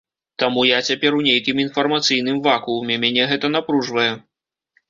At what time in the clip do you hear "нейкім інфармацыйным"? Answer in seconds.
1.27-2.39